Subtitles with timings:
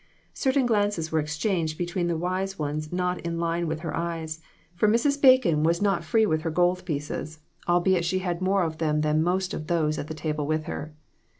[0.33, 4.41] Certain glances were exchanged between the wise ones not in line with her eyes;
[4.73, 4.89] for Mrs.
[4.89, 5.17] 2O6 CROSS LOTS.
[5.17, 7.37] Bacon was not free with her gold pieces,
[7.69, 10.95] albeit she had more of them than most of those at the table with her.